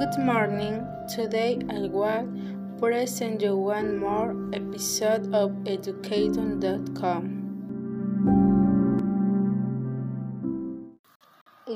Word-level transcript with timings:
Good 0.00 0.16
morning. 0.18 0.76
Today 1.14 1.58
I 1.68 1.80
will 1.80 2.26
present 2.78 3.42
you 3.42 3.54
one 3.54 3.98
more 3.98 4.34
episode 4.54 5.34
of 5.34 5.52
Education.com. 5.68 7.24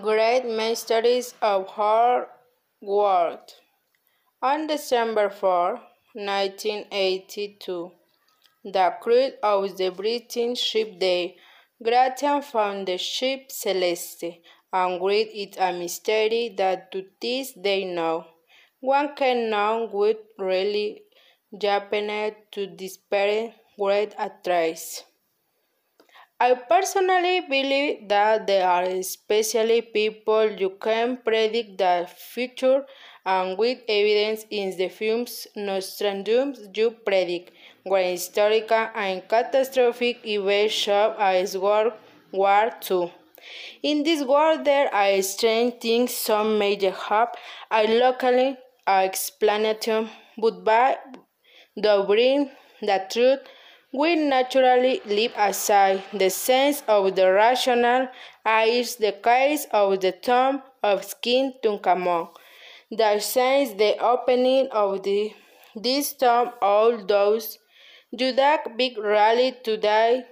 Great 0.00 0.46
Mysteries 0.46 1.34
of 1.42 1.68
Our 1.76 2.28
World. 2.80 3.44
On 4.40 4.66
December 4.68 5.28
4, 5.28 5.74
1982, 6.14 7.92
the 8.64 8.94
crew 9.02 9.32
of 9.42 9.76
the 9.76 9.90
British 9.90 10.60
ship 10.60 10.98
the 10.98 11.34
Gratian 11.82 12.40
found 12.40 12.88
the 12.88 12.96
ship 12.96 13.50
Celeste 13.50 14.40
and 14.74 15.00
great 15.00 15.30
it 15.42 15.56
a 15.58 15.72
mystery 15.72 16.42
that 16.58 16.90
to 16.92 17.04
this 17.22 17.52
day 17.52 17.84
no 17.84 18.26
one 18.80 19.14
can 19.14 19.48
know 19.48 19.88
what 19.90 20.22
really 20.38 21.02
happened 21.62 22.34
to 22.50 22.66
this 22.66 22.98
very 23.10 23.54
great 23.78 24.12
actress. 24.18 25.04
I 26.40 26.54
personally 26.54 27.40
believe 27.40 28.08
that 28.08 28.46
there 28.46 28.68
are 28.68 28.82
especially 28.82 29.80
people 29.82 30.50
you 30.50 30.70
can 30.70 31.16
predict 31.18 31.78
the 31.78 32.08
future 32.14 32.84
and 33.24 33.56
with 33.56 33.78
evidence 33.88 34.44
in 34.50 34.76
the 34.76 34.88
films 34.88 35.46
Nostradamus 35.56 36.68
you 36.74 36.90
predict 36.90 37.52
when 37.84 38.10
historical 38.10 38.88
and 38.94 39.26
catastrophic 39.28 40.26
events 40.26 40.74
show 40.74 41.14
as 41.18 41.56
World 41.56 41.92
War 42.32 42.72
II. 42.90 43.23
In 43.82 44.02
this 44.02 44.22
world 44.22 44.64
there 44.64 44.92
are 44.94 45.20
strange 45.22 45.74
things 45.80 46.14
some 46.14 46.58
may 46.58 46.76
have. 46.76 47.28
A 47.70 47.86
locally 47.86 48.56
explanation, 48.86 50.10
but 50.38 50.64
by 50.64 50.96
the 51.76 52.04
bring 52.06 52.50
the 52.80 53.06
truth, 53.10 53.40
we 53.92 54.16
naturally 54.16 55.00
leave 55.06 55.32
aside 55.36 56.02
the 56.12 56.28
sense 56.28 56.82
of 56.88 57.14
the 57.14 57.30
rational 57.32 58.08
is 58.46 58.96
the 58.96 59.12
case 59.12 59.66
of 59.70 60.00
the 60.00 60.12
tomb 60.12 60.62
of 60.82 61.20
King 61.20 61.52
Tutankhamun. 61.62 62.28
The 62.90 63.20
sense 63.20 63.72
the 63.74 63.98
opening 63.98 64.68
of 64.72 65.02
the, 65.02 65.32
this 65.76 66.12
tomb 66.12 66.52
all 66.60 67.04
those 67.04 67.58
Judah 68.14 68.58
big 68.76 68.98
rally 68.98 69.54
today 69.62 70.24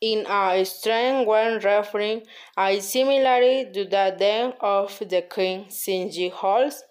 in 0.00 0.26
a 0.26 0.64
strange 0.64 1.26
one 1.26 1.58
referring 1.58 2.22
a 2.56 2.80
similarly 2.80 3.66
to 3.72 3.84
the 3.84 4.14
death 4.18 4.54
of 4.60 4.98
the 5.08 5.22
king, 5.22 5.66
since 5.68 6.16
he 6.16 6.28
holds 6.28 6.82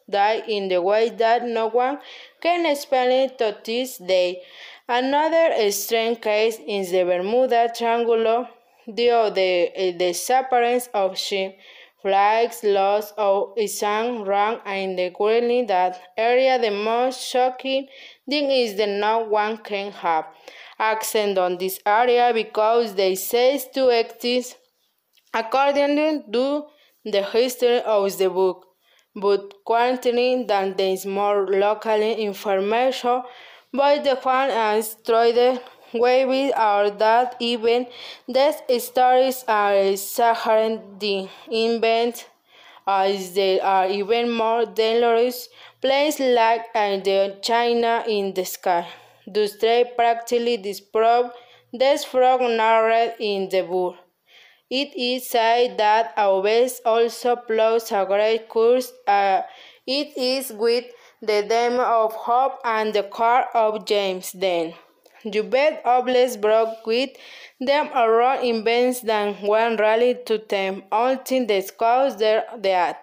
in 0.48 0.68
the 0.68 0.82
way 0.82 1.10
that 1.10 1.44
no 1.44 1.68
one 1.68 2.00
can 2.42 2.66
explain 2.66 3.12
it 3.30 3.38
to 3.38 3.58
this 3.66 3.98
day. 3.98 4.42
Another 4.88 5.72
strange 5.72 6.22
case 6.22 6.60
is 6.68 6.92
the 6.92 7.04
Bermuda 7.04 7.72
Triangle, 7.76 8.48
due 8.88 9.24
to 9.26 9.32
the 9.34 9.96
disappearance 9.98 10.90
of 10.94 11.18
ship 11.18 11.58
flags 12.02 12.64
lost 12.64 13.14
of 13.18 13.54
Isan 13.58 14.24
rank 14.24 14.62
in 14.66 14.96
the 14.96 15.10
Greenland 15.10 15.68
that 15.70 16.02
area 16.18 16.58
the 16.58 16.72
most 16.72 17.22
shocking 17.22 17.88
thing 18.30 18.50
is 18.50 18.76
that 18.78 18.88
no 18.90 19.20
one 19.20 19.58
can 19.58 19.92
have 19.92 20.26
accent 20.80 21.38
on 21.38 21.58
this 21.58 21.80
area 21.85 22.31
because 22.33 22.95
they 22.95 23.16
cease 23.16 23.66
to 23.73 23.89
exist 23.89 24.58
according 25.33 26.23
to 26.31 26.66
the 27.05 27.23
history 27.23 27.81
of 27.81 28.17
the 28.17 28.30
book, 28.30 28.66
but 29.16 29.53
quarantining 29.66 30.47
that 30.47 30.78
there 30.78 30.94
is 30.94 31.06
more 31.06 31.47
local 31.47 32.01
information 32.01 33.22
by 33.73 34.00
the 34.00 34.16
one 34.16 34.50
as 34.50 34.95
traded 35.06 35.59
Wavy 35.94 36.53
are 36.53 36.91
that 36.91 37.35
even 37.39 37.88
these 38.28 38.84
stories 38.84 39.44
are 39.47 39.73
the 41.00 41.28
invent 41.50 42.28
as 42.85 43.34
they 43.34 43.59
are 43.59 43.88
even 43.88 44.31
more 44.31 44.66
dangerous 44.66 45.50
places 45.81 46.35
like 46.35 46.66
uh, 46.75 46.97
the 46.97 47.38
China 47.41 48.03
in 48.07 48.34
the 48.34 48.45
sky. 48.45 48.88
Thus 49.34 49.56
they 49.57 49.91
practically 49.95 50.57
disprove 50.57 51.31
this 51.72 52.03
frog 52.03 52.41
narrated 52.41 53.16
in 53.19 53.50
the 53.50 53.62
book. 53.62 53.95
It 54.69 54.95
is 54.95 55.28
said 55.28 55.78
that 55.78 56.16
Aubes 56.16 56.79
also 56.85 57.35
plows 57.35 57.91
a 57.91 58.06
great 58.06 58.47
course. 58.47 58.94
Uh, 59.07 59.41
it 59.88 60.16
is 60.18 60.51
with 60.51 60.85
the 61.22 61.41
diamond 61.41 61.81
of 61.81 62.13
hope 62.13 62.59
and 62.63 62.94
the 62.94 63.03
car 63.03 63.47
of 63.53 63.85
James 63.85 64.31
Dean. 64.31 64.73
Jubed 65.25 65.84
Obles 65.84 66.39
broke 66.39 66.85
with 66.85 67.09
them 67.59 67.89
around 67.94 68.45
events 68.45 69.01
than 69.01 69.34
one 69.41 69.75
rallied 69.75 70.25
to 70.28 70.38
them 70.38 70.84
until 70.91 71.45
they 71.45 71.62
caused 71.78 72.19
their 72.19 72.45
death. 72.62 72.97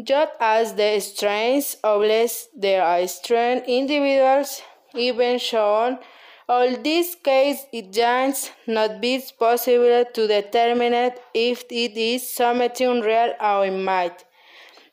Just 0.00 0.32
as 0.38 0.74
the 0.74 1.00
strange 1.00 1.74
Obles, 1.82 2.46
there 2.54 2.84
are 2.84 3.06
strange 3.08 3.64
individuals 3.66 4.62
even 4.94 5.38
shown. 5.38 5.98
All 6.48 6.76
these 6.76 7.16
it 7.26 7.92
just 7.92 8.52
not 8.66 9.00
be 9.00 9.22
possible 9.38 10.04
to 10.14 10.26
determine 10.26 11.12
if 11.34 11.64
it 11.70 11.96
is 11.96 12.28
something 12.28 13.00
real 13.02 13.34
or 13.40 13.70
might. 13.70 14.24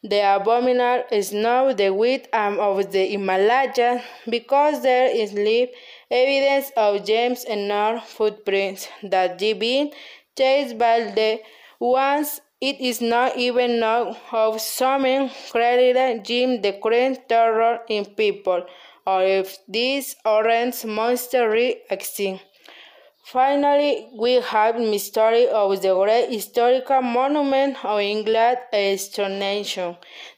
The 0.03 0.35
abominable 0.35 1.21
snow, 1.23 1.73
the 1.73 1.91
width 1.91 2.27
of 2.33 2.91
the 2.91 3.07
Himalayas, 3.07 4.03
because 4.29 4.83
there 4.83 5.07
is 5.07 5.33
live 5.33 5.69
evidence 6.11 6.71
of 6.77 7.05
James 7.05 7.43
and 7.45 7.67
North 7.67 8.03
footprints 8.03 8.87
that 9.01 9.41
have 9.41 9.59
been 9.59 9.91
chased 10.37 10.77
by 10.77 11.11
the 11.15 11.39
ones 11.79 12.41
it 12.61 12.79
is 12.79 13.01
not 13.01 13.37
even 13.37 13.79
known 13.79 14.15
of 14.31 14.61
some 14.61 15.29
credited 15.51 16.23
Jim 16.23 16.61
the 16.61 16.73
current 16.81 17.27
terror 17.27 17.79
in 17.89 18.05
people, 18.05 18.65
or 19.05 19.23
if 19.23 19.57
this 19.67 20.15
orange 20.25 20.85
monster 20.85 21.49
re-extinct. 21.49 22.43
Finally, 23.25 24.07
we 24.13 24.33
have 24.33 24.79
mystery 24.79 25.47
of 25.47 25.81
the 25.81 25.95
great 25.95 26.29
historical 26.29 27.01
monument 27.01 27.75
of 27.83 27.99
England, 27.99 28.59
Stonehenge, 28.97 29.79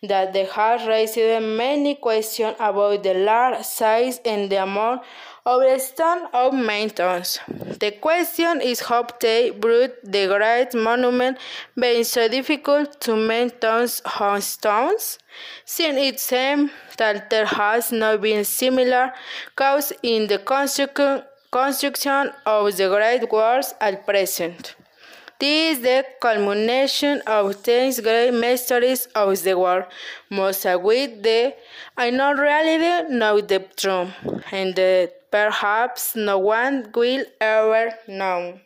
that 0.03 0.33
has 0.33 0.87
raised 0.87 1.17
many 1.17 1.95
questions 1.95 2.55
about 2.57 3.03
the 3.03 3.13
large 3.13 3.65
size 3.65 4.21
and 4.23 4.49
the 4.49 4.63
amount 4.63 5.01
of 5.45 5.63
the 5.63 5.77
stone 5.79 6.27
of 6.31 6.53
mountains. 6.53 7.39
The 7.77 7.91
question 7.91 8.61
is 8.61 8.79
how 8.79 9.05
they 9.19 9.49
brought 9.49 9.91
the 10.05 10.27
great 10.27 10.73
monument 10.73 11.39
being 11.77 12.05
so 12.05 12.29
difficult 12.29 13.01
to 13.01 13.17
maintain 13.17 13.89
on 14.21 14.41
stones, 14.41 15.19
since 15.65 15.97
it 15.97 16.21
seems 16.21 16.71
that 16.97 17.29
there 17.29 17.47
has 17.47 17.91
not 17.91 18.21
been 18.21 18.45
similar 18.45 19.11
cause 19.57 19.91
in 20.01 20.27
the 20.27 20.37
construction 20.37 21.23
construction 21.51 22.31
of 22.45 22.75
the 22.75 22.89
great 22.89 23.31
works 23.31 23.73
at 23.79 24.05
present. 24.05 24.75
This 25.39 25.77
is 25.77 25.83
the 25.83 26.03
culmination 26.19 27.21
of 27.27 27.61
ten 27.61 27.93
great 28.01 28.31
mysteries 28.31 29.07
of 29.13 29.41
the 29.43 29.57
world, 29.57 29.85
most 30.29 30.65
of 30.65 30.81
which 30.81 31.21
they 31.21 31.55
I 31.95 32.09
not 32.09 32.37
really 32.39 33.09
know 33.09 33.39
the 33.41 33.59
truth, 33.75 34.09
and 34.51 34.75
that 34.75 35.29
perhaps 35.31 36.15
no 36.15 36.39
one 36.39 36.91
will 36.95 37.25
ever 37.39 37.91
know. 38.07 38.59